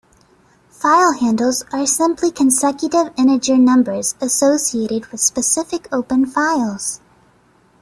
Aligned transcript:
File 0.71 1.13
handles 1.19 1.63
are 1.71 1.85
simply 1.85 2.31
consecutive 2.31 3.13
integer 3.19 3.55
numbers 3.55 4.15
associated 4.19 5.05
with 5.11 5.21
specific 5.21 5.87
open 5.93 6.25
files. 6.25 6.99